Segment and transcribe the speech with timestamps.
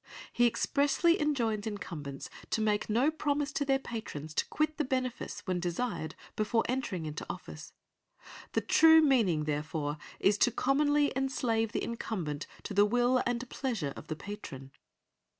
[0.33, 5.41] He expressly enjoins incumbents to make no promise to their patrons to quit the benefice
[5.45, 7.71] when desired before entering into office.
[8.53, 13.93] "The true meaning therefore is to commonly enslave the incumbent to the will and pleasure
[13.95, 14.71] of the patron."